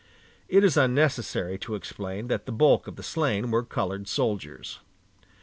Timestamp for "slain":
3.03-3.51